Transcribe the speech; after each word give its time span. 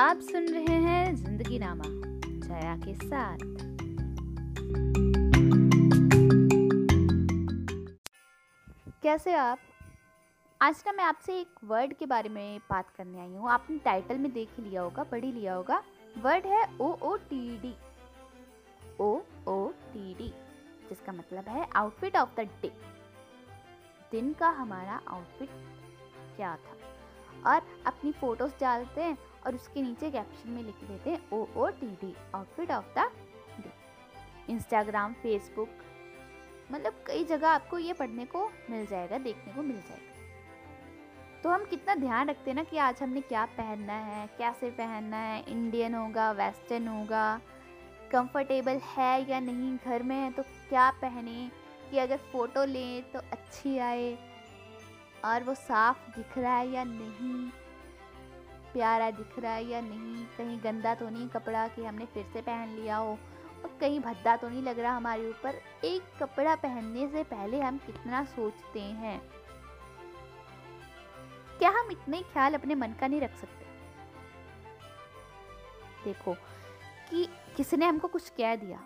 आप 0.00 0.20
सुन 0.20 0.46
रहे 0.48 0.74
हैं 0.82 1.14
ज़िंदगी 1.16 1.58
नामा 1.58 1.84
जया 1.84 2.76
के 2.76 2.94
साथ। 2.94 3.38
कैसे 9.02 9.34
आप? 9.34 9.58
आज 10.60 10.82
ना 10.86 10.92
मैं 10.92 11.04
आपसे 11.04 11.38
एक 11.40 11.60
वर्ड 11.64 11.92
के 11.92 12.06
बारे 12.06 12.28
में 12.28 12.58
बात 12.70 12.90
करने 12.96 13.20
आई 13.20 13.28
हूँ। 13.28 13.50
आपने 13.50 13.78
टाइटल 13.78 14.18
में 14.18 14.32
देख 14.32 14.58
लिया 14.60 14.82
होगा, 14.82 15.02
पढ़ 15.02 15.24
लिया 15.24 15.54
होगा। 15.54 15.82
वर्ड 16.18 16.46
है 16.46 16.64
O 16.80 16.92
O 17.02 17.16
T 17.30 17.58
D 17.58 17.74
O 19.00 19.14
O 19.48 19.68
T 19.92 20.14
D 20.14 20.32
जिसका 20.88 21.12
मतलब 21.12 21.48
है 21.48 21.68
आउटफिट 21.76 22.16
ऑफ़ 22.16 22.40
द 22.40 22.48
डे 22.62 22.72
दिन 24.12 24.32
का 24.32 24.48
हमारा 24.48 25.00
आउटफिट 25.08 25.48
क्या 26.36 26.56
था? 26.56 26.79
और 27.46 27.62
अपनी 27.86 28.12
फ़ोटोज़ 28.12 28.52
डालते 28.60 29.00
हैं 29.00 29.16
और 29.46 29.54
उसके 29.54 29.82
नीचे 29.82 30.10
कैप्शन 30.10 30.50
में 30.50 30.62
लिख 30.62 30.84
देते 30.84 31.10
हैं 31.10 31.20
O 31.32 31.46
O 31.56 31.68
T 31.70 31.86
D 32.00 32.14
outfit 32.34 32.70
of 32.70 32.98
the 32.98 33.10
day 33.58 33.72
Instagram 34.52 35.12
Facebook 35.12 35.68
मतलब 36.72 37.02
कई 37.06 37.24
जगह 37.24 37.48
आपको 37.48 37.78
ये 37.78 37.92
पढ़ने 37.92 38.24
को 38.24 38.44
मिल 38.70 38.86
जाएगा, 38.86 39.18
देखने 39.18 39.52
को 39.52 39.62
मिल 39.62 39.76
जाएगा। 39.78 40.08
तो 41.42 41.50
हम 41.50 41.64
कितना 41.64 41.94
ध्यान 41.94 42.28
रखते 42.28 42.50
हैं 42.50 42.56
ना 42.56 42.62
कि 42.62 42.76
आज 42.78 43.02
हमने 43.02 43.20
क्या 43.20 43.44
पहनना 43.56 43.92
है, 43.92 44.26
कैसे 44.38 44.70
पहनना 44.70 45.16
है 45.16 45.42
इंडियन 45.48 45.94
होगा 45.94 46.30
वेस्टर्न 46.32 46.88
होगा 46.88 47.40
कंफर्टेबल 48.12 48.80
है 48.88 49.30
या 49.30 49.40
नहीं, 49.40 49.76
घर 49.76 50.02
में 50.02 50.16
है 50.16 50.30
तो 50.32 50.42
क्या 50.42 50.90
पहने, 51.00 51.50
कि 51.90 51.98
अगर 51.98 52.16
फ़ोटो 52.32 52.64
लें 52.64 53.10
तो 53.12 53.18
अच्छी 53.32 53.76
आए 53.78 54.12
और 55.24 55.42
वो 55.42 55.54
साफ़ 55.54 56.16
दिख 56.16 56.38
रहा 56.38 56.56
है 56.56 56.68
या 56.68 56.84
नहीं? 56.84 57.50
प्यारा 58.72 59.10
दिख 59.10 59.38
रहा 59.38 59.52
है 59.52 59.64
या 59.64 59.80
नहीं? 59.80 60.26
कहीं 60.26 60.60
गंदा 60.64 60.94
तो 60.94 61.08
नहीं 61.08 61.28
कपड़ा 61.28 61.68
कि 61.68 61.84
हमने 61.84 62.06
फिर 62.06 62.26
से 62.32 62.42
पहन 62.42 62.68
लिया 62.68 62.96
हो? 62.96 63.18
और 63.64 63.78
कहीं 63.80 64.00
भद्दा 64.00 64.36
तो 64.36 64.48
नहीं 64.48 64.62
लग 64.62 64.78
रहा 64.78 64.96
हमारे 64.96 65.30
ऊपर 65.30 65.54
एक 65.84 66.02
कपड़ा 66.22 66.54
पहनने 66.54 67.08
से 67.08 67.24
पहले 67.24 67.60
हम 67.60 67.78
कितना 67.78 68.24
सोचते 68.24 68.80
हैं? 68.80 69.20
क्या 71.58 71.70
हम 71.70 71.90
इतने 71.90 72.22
ख्याल 72.22 72.54
अपने 72.54 72.74
मन 72.74 72.92
का 73.00 73.06
नहीं 73.06 73.20
रख 73.20 73.36
सकते? 73.36 73.64
देखो, 76.04 76.34
कि 77.10 77.28
किसने 77.56 77.86
हमको 77.86 78.08
कुछ 78.08 78.28
कह 78.28 78.56
दिया? 78.56 78.80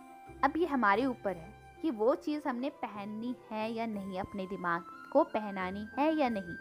अब 0.44 0.52
ये 0.56 0.66
हमारे 0.66 1.06
ऊपर 1.06 1.36
है। 1.36 1.53
कि 1.84 1.90
वो 1.90 2.14
चीज़ 2.14 2.48
हमने 2.48 2.70
पहननी 2.70 3.34
है 3.50 3.72
या 3.72 3.86
नहीं, 3.86 4.20
अपने 4.20 4.46
दिमाग 4.46 4.84
को 5.12 5.24
पहनानी 5.24 5.88
है 5.98 6.14
या 6.14 6.28
नहीं। 6.28 6.56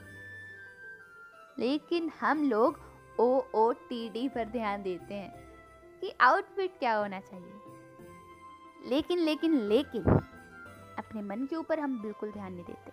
लेकिन 1.60 2.12
हम 2.22 2.50
लोग 2.50 2.80
ओ 3.20 3.42
ओ 3.56 3.72
टी 3.72 4.10
डी 4.10 4.30
पर 4.30 4.46
ध्यान 4.46 4.84
देते 4.84 5.14
हैं 5.14 5.32
कि 6.02 6.14
आउटफिट 6.22 6.80
क्या 6.80 6.96
होना 6.96 7.20
चाहिए। 7.20 7.54
लेकिन 8.90 9.20
लेकिन 9.20 9.54
लेकिन 9.54 10.04
अपने 10.98 11.22
मन 11.22 11.46
के 11.46 11.56
ऊपर 11.56 11.80
हम 11.80 12.02
बिल्कुल 12.02 12.32
ध्यान 12.32 12.54
नहीं 12.54 12.66
देते 12.66 12.92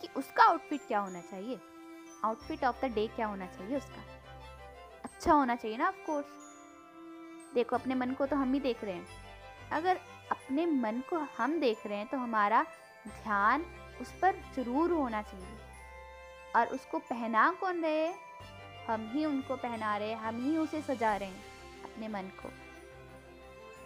कि 0.00 0.08
उसका 0.16 0.44
आउटफिट 0.44 0.80
क्या 0.88 1.00
होना 1.00 1.20
चाहिए। 1.20 1.60
आउटफिट 2.24 2.64
ऑफ़ 2.64 2.86
द 2.86 2.92
डे 2.94 3.06
क्या 3.06 3.26
होना 3.26 3.46
चाहिए 3.46 3.76
उसका? 3.76 4.02
अच्छा 5.04 5.32
होना 5.32 5.56
चाहिए 5.56 5.76
ना 5.76 5.88
ऑफ़ 5.88 6.06
कोर्स 6.06 6.26
देखो, 7.54 7.76
अपने 7.76 7.94
मन 7.94 8.10
को 8.10 8.26
तो 8.26 8.36
हम 8.36 8.52
ही 8.52 8.60
देख 8.60 8.84
रहे 8.84 8.94
हैं। 8.94 9.06
अगर 9.72 9.98
अपने 10.30 10.66
मन 10.66 11.02
को 11.10 11.18
हम 11.36 11.58
देख 11.60 11.86
रहे 11.86 11.98
हैं 11.98 12.06
तो 12.06 12.18
हमारा 12.18 12.62
ध्यान 13.06 13.64
उस 14.00 14.12
पर 14.12 14.34
ज़रूर 14.56 14.90
होना 14.90 15.22
चाहिए। 15.22 15.56
और 16.56 16.66
उसको 16.66 16.98
पहना 17.00 17.50
कौन 17.60 17.82
रहे 17.82 18.06
हम 18.86 19.10
ही 19.12 19.24
उनको 19.24 19.56
पहना 19.56 19.96
रहे 19.96 20.08
हैं, 20.08 20.16
हम 20.16 20.42
ही 20.44 20.56
उसे 20.56 20.80
सजा 20.82 21.14
रहे 21.16 21.28
हैं 21.28 21.44
अपने 21.84 22.08
मन 22.08 22.30
को। 22.40 22.48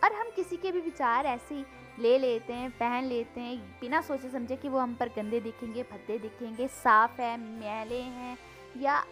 और 0.03 0.13
हम 0.13 0.31
किसी 0.31 0.57
के 0.57 0.73
भी 0.73 0.81
विचार 0.81 1.27
ऐसे 1.27 1.55
ही 1.55 1.65
ले 1.99 2.19
लेते 2.19 2.53
हैं, 2.53 2.71
पहन 2.71 3.05
लेते 3.05 3.41
हैं, 3.41 3.59
बिना 3.81 4.01
सोचे 4.01 4.31
समझे 4.31 4.57
कि 4.57 4.69
वो 4.69 4.79
हम 4.79 4.95
पर 4.95 5.09
गंदे 5.09 5.41
दिखेंगे, 5.41 5.83
भद्दे 5.83 6.19
दिखेंगे, 6.19 6.69
साफ़ 6.69 7.21
है, 7.21 7.37
मैले 7.39 8.01
हैं, 8.01 8.37
या 8.77 9.03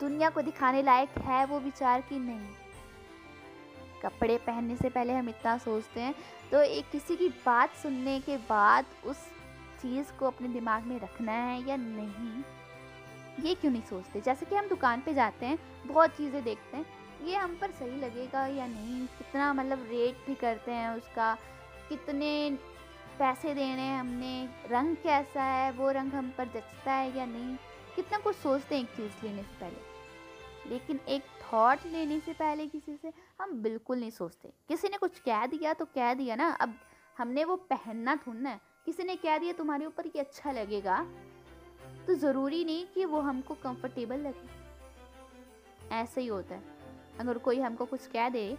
दुनिया 0.00 0.30
को 0.30 0.42
दिखाने 0.42 0.82
लायक 0.82 1.18
है 1.18 1.44
वो 1.46 1.58
विचार 1.60 2.00
कि 2.00 2.18
नहीं। 2.18 2.48
कपड़े 4.02 4.36
पहनने 4.38 4.76
से 4.76 4.88
पहले 4.88 5.12
हम 5.12 5.28
इतना 5.28 5.56
सोचते 5.58 6.00
हैं। 6.00 6.14
तो 6.52 6.62
एक 6.62 6.90
किसी 6.90 7.16
की 7.16 7.28
बात 7.46 7.74
सुनने 7.74 8.18
के 8.20 8.36
बाद 8.36 8.86
उस 9.04 9.26
चीज़ 9.82 10.12
को 10.12 10.26
अपने 10.26 10.48
दिमाग 10.48 10.84
में 10.84 10.98
रखना 11.00 11.32
है 11.32 11.68
या 11.68 11.76
नहीं, 11.76 12.42
ये 13.44 13.54
क्यों 13.54 13.72
नहीं 13.72 13.82
सोचते? 13.82 14.20
जैसे 14.20 14.46
कि 14.46 14.56
हम 14.56 14.68
दुकान 14.68 15.00
पे 15.00 15.14
जाते 15.14 15.46
हैं, 15.46 15.58
बहुत 15.86 16.10
चीज़ें 16.10 16.42
देखते 16.44 16.76
हैं, 16.76 16.86
ये 17.24 17.36
हम 17.36 17.56
पर 17.60 17.70
सही 17.70 18.00
लगेगा 18.00 18.46
या 18.46 18.66
नहीं? 18.66 19.06
कितना 19.06 19.52
मतलब 19.52 19.86
रेट 19.90 20.26
भी 20.26 20.34
करते 20.34 20.72
हैं 20.72 20.90
उसका, 20.90 21.34
कितने 21.88 22.58
पैसे 23.18 23.54
देने 23.54 23.82
हैं 23.82 24.00
हमने, 24.00 24.48
रंग 24.70 24.96
कैसा 24.96 25.42
है, 25.42 25.70
वो 25.72 25.90
रंग 25.90 26.12
हम 26.12 26.32
पर 26.38 26.44
जचता 26.44 26.92
है 26.92 27.16
या 27.18 27.26
नहीं? 27.26 27.56
कितना 27.96 28.18
कुछ 28.18 28.36
सोचते 28.36 28.74
हैं 28.74 28.82
एक 28.82 28.90
चीज़ 28.90 29.26
लेने 29.26 29.42
से 29.42 29.60
पहले। 29.60 29.99
लेकिन 30.66 31.00
एक 31.08 31.22
थॉट 31.42 31.86
लेने 31.86 32.18
से 32.20 32.32
पहले 32.32 32.66
किसी 32.66 32.96
से 32.96 33.12
हम 33.40 33.52
बिल्कुल 33.62 34.00
नहीं 34.00 34.10
सोचते। 34.10 34.52
किसी 34.68 34.88
ने 34.88 34.96
कुछ 34.96 35.18
कह 35.18 35.46
दिया 35.46 35.72
तो 35.74 35.84
कह 35.84 36.14
दिया 36.14 36.36
ना। 36.36 36.48
अब 36.50 36.74
हमने 37.18 37.44
वो 37.44 37.56
पहनना 37.70 38.16
थोड़ना 38.16 38.50
है। 38.50 38.60
किसी 38.86 39.02
ने 39.02 39.16
कह 39.16 39.38
दिया 39.38 39.52
तुम्हारे 39.52 39.86
ऊपर 39.86 40.06
ये 40.06 40.20
अच्छा 40.20 40.52
लगेगा 40.52 41.02
तो 42.06 42.14
ज़रूरी 42.14 42.64
नहीं 42.64 42.86
कि 42.86 43.04
वो 43.04 43.20
हमको 43.20 43.54
कंफर्टेबल 43.54 44.20
लगे। 44.20 44.48
ऐसे 45.92 46.20
ही 46.20 46.26
होता 46.26 46.54
है। 46.54 46.62
अगर 47.20 47.38
कोई 47.38 47.60
हमको 47.60 47.84
कुछ 47.84 48.06
कह 48.06 48.28
दे 48.28 48.56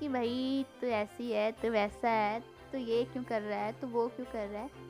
कि, 0.00 0.08
भाई 0.08 0.64
तो 0.80 0.86
ऐसी 0.86 1.30
है 1.32 1.50
तो 1.52 1.70
वैसा 1.70 2.10
है 2.10 2.40
तो 2.72 2.78
ये 2.78 3.04
क्यों 3.04 3.24
कर 3.24 3.42
रहा 3.42 3.58
है 3.58 3.72
तो 3.72 3.86
वो 3.86 4.06
क्यों 4.08 4.26
कर 4.26 4.48
रहा 4.48 4.62
है? 4.62 4.83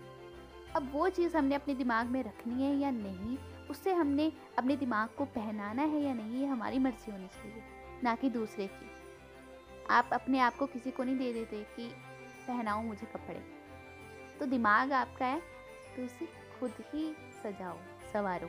अब 0.77 0.91
वो 0.93 1.09
चीज़ 1.09 1.37
हमने 1.37 1.55
अपने 1.55 1.75
दिमाग 1.75 2.07
में 2.07 2.23
रखनी 2.23 2.63
है 2.63 2.75
या 2.77 2.91
नहीं, 2.91 3.37
उससे 3.71 3.93
हमने 3.93 4.33
अपने 4.59 4.77
दिमाग 4.77 5.09
को 5.09 5.25
पहनाना 5.25 5.83
है 5.83 6.03
या 6.03 6.15
नहीं, 6.15 6.41
ये 6.41 6.47
हमारी 6.47 6.79
मर्ज़ी 6.79 7.13
होनी 7.13 7.27
चाहिए, 7.27 7.63
ना 8.05 8.15
कि 8.15 8.31
दूसरे 8.31 8.67
की। 8.67 8.91
आप 9.91 10.11
अपने 10.13 10.39
आप 10.39 10.57
को 10.57 10.67
किसी 10.67 10.91
को 10.91 11.05
नहीं 11.05 11.17
दे 11.17 11.33
देते 11.33 11.63
कि 11.77 11.89
पहनाओ 12.47 12.83
मुझे 12.83 13.07
कपड़े। 13.07 13.43
तो 14.41 14.47
दिमाग 14.47 14.93
आपका 14.93 15.27
है 15.27 15.41
तो 15.97 16.05
उसे 16.05 16.27
खुद 16.61 16.73
ही 16.95 17.13
सजाओ, 17.43 17.79
सवारो। 18.13 18.49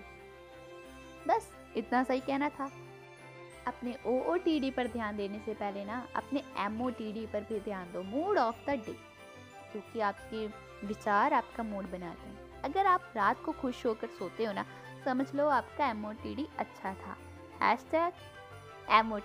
बस, 1.27 1.51
इतना 1.77 2.03
सही 2.03 2.19
कहना 2.19 2.49
था। 2.49 2.71
अपने 3.67 3.95
ओ 4.05 4.19
ओ 4.23 4.35
टी 4.35 4.59
डी 4.59 4.71
पर 4.71 4.87
ध्यान 4.87 5.17
देने 5.17 5.39
से 5.39 5.53
पहले 5.53 5.85
ना, 5.85 6.07
अपने 6.15 6.43
एम 6.59 6.81
ओ 6.81 6.89
टी 6.89 7.11
डी 7.13 7.25
पर 7.25 7.43
भी 7.43 7.59
ध्यान 7.59 7.91
दो 7.93 8.03
मूड 8.03 8.37
ऑफ़ 8.37 8.65
द 8.65 8.69
डे 8.69 8.93
क्योंकि 9.71 9.99
आपके 9.99 10.47
विचार 10.85 11.33
आपका 11.33 11.63
मूड 11.63 11.91
बनाते 11.91 12.27
हैं। 12.27 12.61
अगर 12.61 12.85
आप 12.85 13.13
रात 13.15 13.43
को 13.43 13.51
खुश 13.51 13.85
होकर 13.85 14.07
सोते 14.07 14.45
हो 14.45 14.53
ना, 14.53 14.65
समझ 15.05 15.35
लो 15.35 15.47
आपका 15.47 15.87
एम 15.87 16.05
अच्छा 16.59 16.93
था। 16.93 17.17
Hash 17.61 17.85
tag 17.91 18.13
M 18.89 19.19